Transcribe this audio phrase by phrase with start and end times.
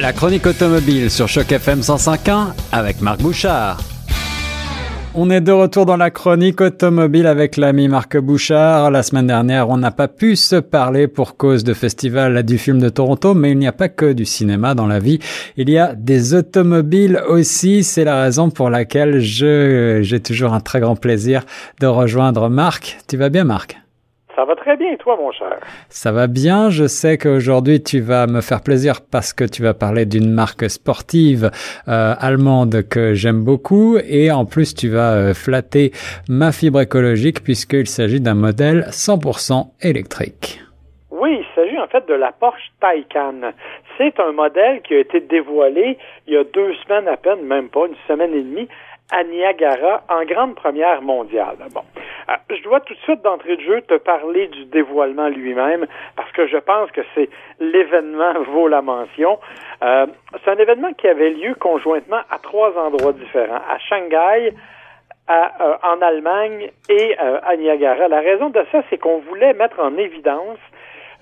[0.00, 3.80] La chronique automobile sur Choc FM 105.1 avec Marc Bouchard.
[5.16, 8.92] On est de retour dans la chronique automobile avec l'ami Marc Bouchard.
[8.92, 12.78] La semaine dernière, on n'a pas pu se parler pour cause de festival du film
[12.78, 15.18] de Toronto, mais il n'y a pas que du cinéma dans la vie.
[15.56, 17.82] Il y a des automobiles aussi.
[17.82, 21.44] C'est la raison pour laquelle je, j'ai toujours un très grand plaisir
[21.80, 22.98] de rejoindre Marc.
[23.08, 23.80] Tu vas bien, Marc?
[24.38, 25.58] Ça va très bien, toi, mon cher.
[25.88, 26.70] Ça va bien.
[26.70, 30.70] Je sais qu'aujourd'hui, tu vas me faire plaisir parce que tu vas parler d'une marque
[30.70, 31.50] sportive
[31.88, 33.98] euh, allemande que j'aime beaucoup.
[34.08, 35.90] Et en plus, tu vas euh, flatter
[36.28, 40.60] ma fibre écologique puisqu'il s'agit d'un modèle 100% électrique.
[41.10, 43.40] Oui, il s'agit en fait de la Porsche Taycan.
[43.96, 45.98] C'est un modèle qui a été dévoilé
[46.28, 48.68] il y a deux semaines à peine, même pas, une semaine et demie,
[49.10, 51.56] à Niagara en grande première mondiale.
[51.74, 51.82] Bon,
[52.50, 56.46] je dois tout de suite d'entrée de jeu te parler du dévoilement lui-même parce que
[56.46, 57.28] je pense que c'est
[57.60, 59.38] l'événement vaut la mention.
[59.82, 60.06] Euh,
[60.44, 64.52] c'est un événement qui avait lieu conjointement à trois endroits différents, à Shanghai,
[65.26, 68.08] à, euh, en Allemagne et à Niagara.
[68.08, 70.58] La raison de ça, c'est qu'on voulait mettre en évidence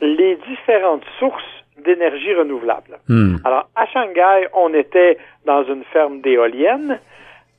[0.01, 1.43] les différentes sources
[1.85, 2.99] d'énergie renouvelable.
[3.09, 3.37] Hmm.
[3.45, 6.99] Alors, à Shanghai, on était dans une ferme d'éoliennes.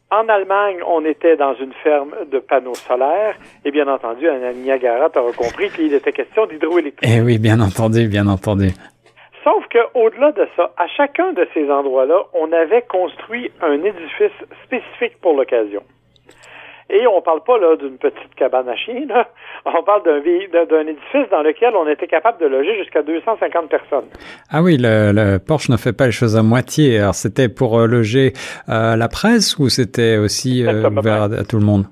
[0.09, 3.35] En Allemagne, on était dans une ferme de panneaux solaires.
[3.65, 7.19] Et bien entendu, à Niagara, tu auras compris qu'il était question d'hydroélectricité.
[7.19, 8.69] Eh oui, bien entendu, bien entendu.
[9.43, 14.31] Sauf qu'au-delà de ça, à chacun de ces endroits-là, on avait construit un édifice
[14.63, 15.83] spécifique pour l'occasion.
[16.89, 19.27] Et on parle pas là d'une petite cabane à chien, là.
[19.65, 24.05] On parle d'un, d'un édifice dans lequel on était capable de loger jusqu'à 250 personnes.
[24.49, 26.99] Ah oui, le, Porsche ne fait pas les choses à moitié.
[26.99, 28.31] Alors c'était pour euh, loger
[28.69, 31.85] euh, la presse ou c'était aussi euh, ouvert à, tout le monde?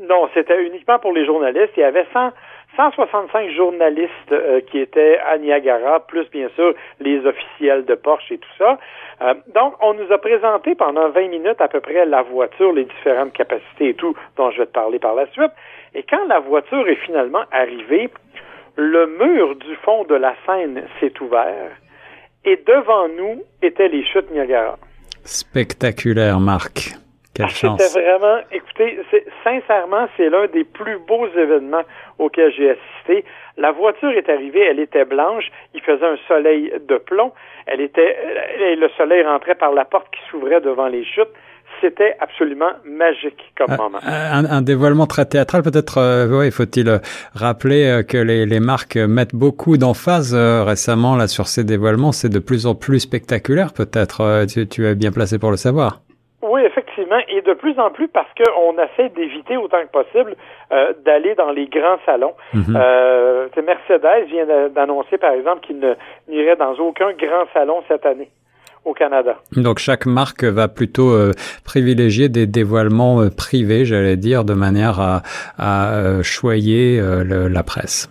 [0.00, 1.72] Non, c'était uniquement pour les journalistes.
[1.78, 2.30] Il y avait 100,
[2.76, 8.38] 165 journalistes euh, qui étaient à Niagara, plus bien sûr les officiels de Porsche et
[8.38, 8.78] tout ça.
[9.20, 12.84] Euh, donc, on nous a présenté pendant 20 minutes à peu près la voiture, les
[12.84, 15.52] différentes capacités et tout, dont je vais te parler par la suite.
[15.94, 18.10] Et quand la voiture est finalement arrivée,
[18.76, 21.70] le mur du fond de la scène s'est ouvert
[22.44, 24.78] et devant nous étaient les chutes Niagara.
[25.24, 26.94] Spectaculaire, Marc.
[27.34, 27.80] Quelle chance.
[27.80, 28.98] C'était vraiment, écoutez,
[29.42, 31.82] sincèrement, c'est l'un des plus beaux événements
[32.18, 33.24] auxquels j'ai assisté.
[33.56, 35.44] La voiture est arrivée, elle était blanche,
[35.74, 37.32] il faisait un soleil de plomb,
[37.66, 38.16] elle était,
[38.76, 41.28] le soleil rentrait par la porte qui s'ouvrait devant les chutes.
[41.80, 43.98] C'était absolument magique comme euh, moment.
[44.04, 45.98] Un, dévoilement très théâtral, peut-être.
[45.98, 46.98] Euh, faut-il euh,
[47.34, 52.12] rappeler que les, les, marques mettent beaucoup d'emphase récemment là sur ces dévoilements.
[52.12, 54.44] C'est de plus en plus spectaculaire, peut-être.
[54.46, 56.02] Tu, tu es bien placé pour le savoir.
[56.42, 60.34] Oui, effectivement, et de plus en plus parce qu'on essaie d'éviter autant que possible
[60.72, 62.34] euh, d'aller dans les grands salons.
[62.52, 62.76] Mhm.
[62.76, 65.78] euh, Mercedes vient d'annoncer, par exemple, qu'il
[66.28, 68.30] n'irait dans aucun grand salon cette année
[68.84, 69.36] au Canada.
[69.52, 71.30] Donc chaque marque va plutôt euh,
[71.64, 75.22] privilégier des dévoilements euh, privés, j'allais dire, de manière à,
[75.58, 78.10] à choyer la presse.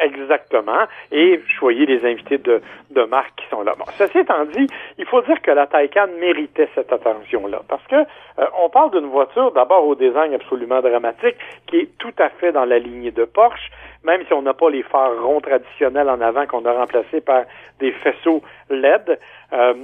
[0.00, 0.84] Exactement.
[1.12, 3.74] Et choyez les invités de, de marque qui sont là.
[3.78, 4.66] Bon, ceci étant dit,
[4.96, 7.60] il faut dire que la Taycan méritait cette attention-là.
[7.68, 12.14] Parce que euh, on parle d'une voiture d'abord au design absolument dramatique, qui est tout
[12.18, 13.70] à fait dans la lignée de Porsche,
[14.02, 17.44] même si on n'a pas les phares ronds traditionnels en avant qu'on a remplacés par
[17.78, 19.18] des faisceaux LED.
[19.52, 19.74] Euh,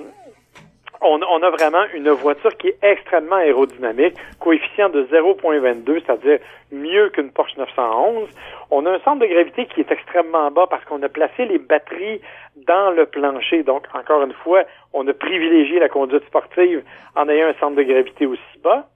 [1.07, 6.39] on, a vraiment une voiture qui est extrêmement aérodynamique, coefficient de 0.22, c'est-à-dire
[6.73, 8.29] mieux qu'une Porsche 911.
[8.71, 11.59] On a un centre de gravité qui est extrêmement bas parce qu'on a placé les
[11.59, 12.21] batteries
[12.67, 13.63] dans le plancher.
[13.63, 16.83] Donc, encore une fois, on a privilégié la conduite sportive
[17.15, 18.87] en ayant un centre de gravité aussi bas.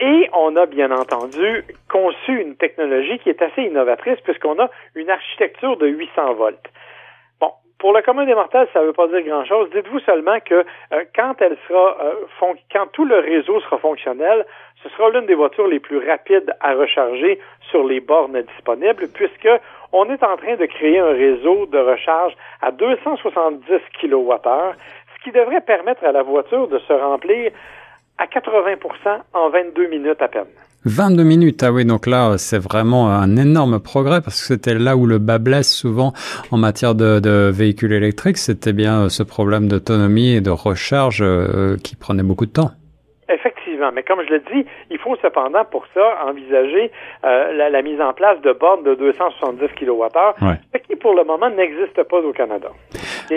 [0.00, 5.10] Et on a bien entendu conçu une technologie qui est assez innovatrice puisqu'on a une
[5.10, 6.68] architecture de 800 volts
[7.82, 9.68] pour le commun des mortels, ça ne veut pas dire grand-chose.
[9.74, 12.14] Dites-vous seulement que euh, quand elle sera, euh,
[12.72, 14.46] quand tout le réseau sera fonctionnel,
[14.84, 17.40] ce sera l'une des voitures les plus rapides à recharger
[17.72, 19.48] sur les bornes disponibles, puisque
[19.90, 23.64] on est en train de créer un réseau de recharge à 270
[24.00, 24.38] kWh,
[25.16, 27.50] ce qui devrait permettre à la voiture de se remplir
[28.16, 30.46] à 80% en 22 minutes à peine.
[30.84, 34.96] 22 minutes, ah oui, donc là, c'est vraiment un énorme progrès parce que c'était là
[34.96, 36.12] où le bas blesse souvent
[36.50, 41.22] en matière de, de véhicules électriques, c'était bien euh, ce problème d'autonomie et de recharge
[41.22, 42.72] euh, qui prenait beaucoup de temps.
[43.28, 46.90] Effectivement, mais comme je le dis, il faut cependant pour ça envisager
[47.24, 50.08] euh, la, mise en place de bornes de 270 kWh,
[50.74, 52.70] ce qui pour le moment n'existe pas au Canada.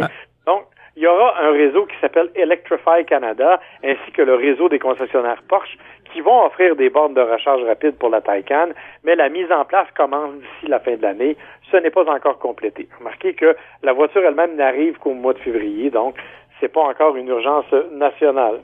[0.01, 0.07] Ah.
[0.47, 0.63] Donc,
[0.95, 5.41] il y aura un réseau qui s'appelle Electrify Canada, ainsi que le réseau des concessionnaires
[5.47, 5.77] Porsche
[6.13, 8.69] qui vont offrir des bornes de recharge rapide pour la Taycan,
[9.03, 11.35] mais la mise en place commence d'ici la fin de l'année.
[11.69, 12.87] Ce n'est pas encore complété.
[12.97, 16.15] Remarquez que la voiture elle-même n'arrive qu'au mois de février, donc
[16.61, 18.61] c'est pas encore une urgence nationale.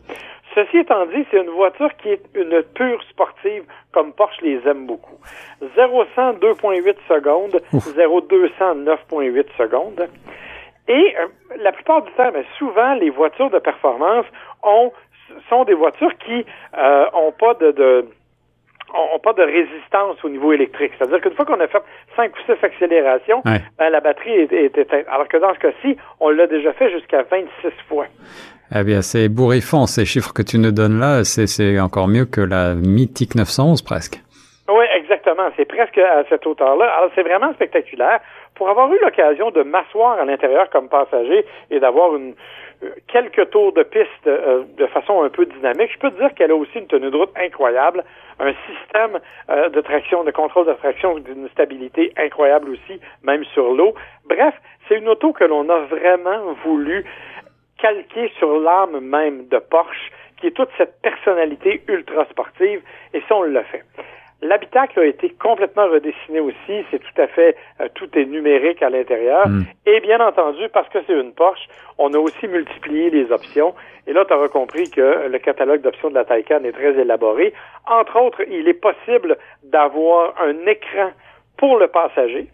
[0.55, 4.85] Ceci étant dit, c'est une voiture qui est une pure sportive, comme Porsche les aime
[4.85, 5.17] beaucoup.
[5.77, 10.07] 0-100, 2.8 secondes, 0-200, 9.8 secondes.
[10.87, 11.27] Et euh,
[11.61, 14.25] la plupart du temps, mais souvent, les voitures de performance
[14.63, 14.91] ont,
[15.49, 16.45] sont des voitures qui
[16.77, 18.05] euh, ont pas de, de
[18.93, 20.91] ont pas de résistance au niveau électrique.
[20.97, 21.81] C'est-à-dire qu'une fois qu'on a fait
[22.17, 25.05] 5 ou 6 accélérations, ben, la batterie est, est, éteinte.
[25.09, 27.47] Alors que dans ce cas-ci, on l'a déjà fait jusqu'à 26
[27.87, 28.07] fois.
[28.75, 32.41] Eh bien, c'est bourrifant, ces chiffres que tu nous donnes là, c'est encore mieux que
[32.41, 34.21] la mythique 911 presque.
[34.93, 35.49] Exactement.
[35.55, 36.85] C'est presque à cette hauteur-là.
[36.85, 38.19] Alors, c'est vraiment spectaculaire.
[38.55, 42.35] Pour avoir eu l'occasion de m'asseoir à l'intérieur comme passager et d'avoir une,
[42.83, 46.33] euh, quelques tours de piste euh, de façon un peu dynamique, je peux te dire
[46.33, 48.03] qu'elle a aussi une tenue de route incroyable,
[48.39, 53.73] un système euh, de traction, de contrôle de traction d'une stabilité incroyable aussi, même sur
[53.73, 53.95] l'eau.
[54.25, 54.53] Bref,
[54.87, 57.05] c'est une auto que l'on a vraiment voulu
[57.77, 62.81] calqué sur l'âme même de Porsche, qui est toute cette personnalité ultra sportive,
[63.13, 63.83] et ça, on l'a fait.
[64.41, 66.83] L'habitacle a été complètement redessiné aussi.
[66.89, 69.47] C'est tout à fait, euh, tout est numérique à l'intérieur.
[69.47, 69.63] Mm.
[69.85, 71.67] Et bien entendu, parce que c'est une Porsche,
[71.97, 73.75] on a aussi multiplié les options.
[74.07, 77.53] Et là, tu auras compris que le catalogue d'options de la Taycan est très élaboré.
[77.87, 81.11] Entre autres, il est possible d'avoir un écran
[81.57, 82.47] pour le passager.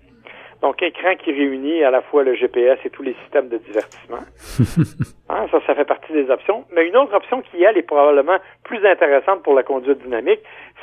[0.62, 4.20] Donc, écran qui réunit à la fois le GPS et tous les systèmes de divertissement.
[5.30, 6.64] Hein, ça, ça fait partie des options.
[6.74, 10.40] Mais une autre option qui, elle, est probablement plus intéressante pour la conduite dynamique,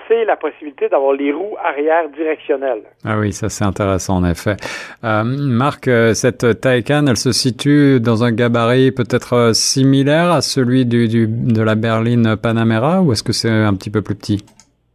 [0.09, 2.83] c'est la possibilité d'avoir les roues arrière directionnelles.
[3.05, 4.57] Ah oui, ça c'est intéressant en effet.
[5.03, 10.41] Euh, Marc, euh, cette Taycan, elle se situe dans un gabarit peut-être euh, similaire à
[10.41, 14.15] celui du, du, de la berline Panamera ou est-ce que c'est un petit peu plus
[14.15, 14.45] petit?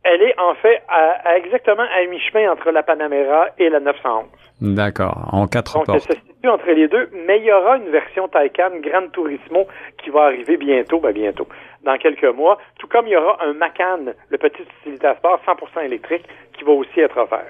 [0.03, 4.25] Elle est en fait à, exactement à mi-chemin entre la Panamera et la 911.
[4.61, 6.05] D'accord, en quatre Donc, portes.
[6.09, 9.67] elle se situe entre les deux, mais il y aura une version Taycan Gran Turismo
[10.03, 11.47] qui va arriver bientôt, ben bientôt,
[11.85, 15.85] dans quelques mois, tout comme il y aura un Macan, le petit utilitaire sport 100%
[15.85, 16.25] électrique,
[16.57, 17.45] qui va aussi être offert.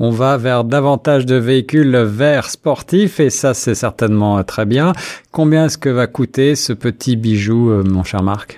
[0.00, 4.92] On va vers davantage de véhicules verts sportifs et ça c'est certainement très bien.
[5.32, 8.56] Combien est-ce que va coûter ce petit bijou, euh, mon cher Marc?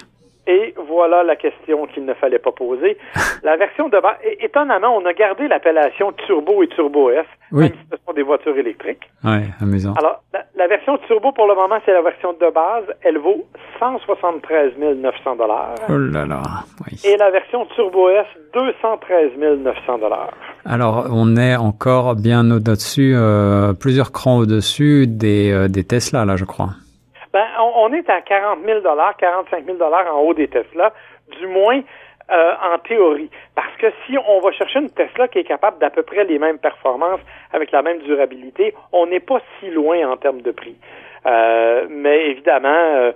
[0.95, 2.97] Voilà la question qu'il ne fallait pas poser.
[3.43, 7.65] La version de base, étonnamment, on a gardé l'appellation Turbo et Turbo S, oui.
[7.65, 9.11] même si ce sont des voitures électriques.
[9.25, 9.95] Oui, amusant.
[9.99, 12.85] Alors, la, la, version Turbo, pour le moment, c'est la version de base.
[13.03, 13.45] Elle vaut
[13.81, 15.75] 173 900 dollars.
[15.89, 16.43] Oh là là,
[16.87, 17.01] oui.
[17.05, 20.31] Et la version Turbo S, 213 900 dollars.
[20.65, 26.37] Alors, on est encore bien au-dessus, euh, plusieurs crans au-dessus des, euh, des Tesla, là,
[26.37, 26.71] je crois.
[27.35, 28.81] Ben, on, est à 40 000
[29.19, 30.93] 45 000 en haut des Tesla,
[31.39, 31.81] du moins
[32.31, 33.31] euh, en théorie.
[33.55, 36.39] Parce que si on va chercher une Tesla qui est capable d'à peu près les
[36.39, 37.21] mêmes performances
[37.53, 40.77] avec la même durabilité, on n'est pas si loin en termes de prix.
[41.27, 43.13] Euh, mais évidemment, euh,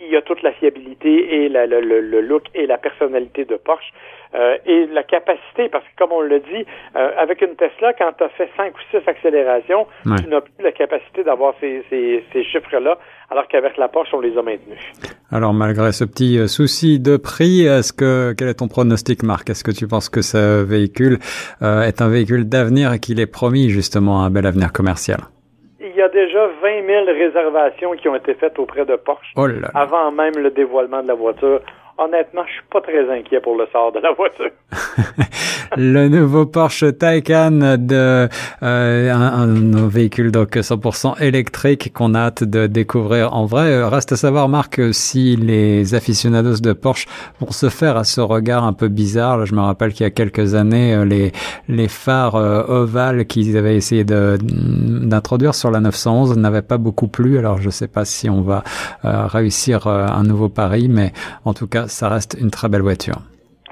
[0.00, 3.56] il y a toute la fiabilité et la, le, le, look et la personnalité de
[3.56, 3.92] Porsche
[4.34, 8.12] euh, et la capacité, parce que comme on l'a dit, euh, avec une Tesla, quand
[8.18, 12.24] tu as fait 5 ou 6 accélérations, tu n'as plus la capacité d'avoir ces, ces,
[12.32, 12.98] ces chiffres-là,
[13.34, 14.78] alors qu'avec la Porsche, on les a maintenus.
[15.32, 19.50] Alors, malgré ce petit euh, souci de prix, est-ce que quel est ton pronostic, Marc?
[19.50, 21.18] Est-ce que tu penses que ce véhicule
[21.60, 25.18] euh, est un véhicule d'avenir et qu'il est promis justement un bel avenir commercial?
[25.80, 29.48] Il y a déjà 20 000 réservations qui ont été faites auprès de Porsche Oh
[29.48, 29.70] là là.
[29.74, 31.60] avant même le dévoilement de la voiture.
[31.96, 34.50] Honnêtement, je suis pas très inquiet pour le sort de la voiture.
[35.76, 38.28] le nouveau Porsche Taycan de
[38.62, 43.84] euh, un, un, véhicule donc 100% électrique qu'on a hâte de découvrir en vrai.
[43.84, 47.06] Reste à savoir, Marc, si les aficionados de Porsche
[47.40, 49.38] vont se faire à ce regard un peu bizarre.
[49.38, 51.32] Là, je me rappelle qu'il y a quelques années, euh, les
[51.68, 57.08] les phares euh, ovales qu'ils avaient essayé de d'introduire sur la 911 n'avaient pas beaucoup
[57.08, 57.38] plu.
[57.38, 58.62] Alors, je sais pas si on va
[59.04, 61.12] euh, réussir un nouveau pari, mais
[61.44, 63.18] en tout cas ça reste une très belle voiture.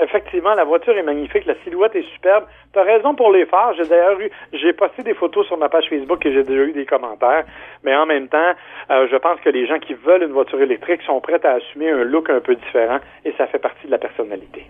[0.00, 2.44] Effectivement, la voiture est magnifique, la silhouette est superbe.
[2.72, 3.74] Tu as raison pour les phares.
[3.76, 6.72] J'ai d'ailleurs eu, j'ai posté des photos sur ma page Facebook et j'ai déjà eu
[6.72, 7.44] des commentaires.
[7.84, 8.52] Mais en même temps,
[8.90, 11.90] euh, je pense que les gens qui veulent une voiture électrique sont prêts à assumer
[11.90, 14.66] un look un peu différent et ça fait partie de la personnalité.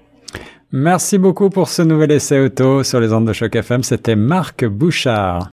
[0.73, 3.83] Merci beaucoup pour ce nouvel essai auto sur les ondes de choc FM.
[3.83, 5.51] C'était Marc Bouchard.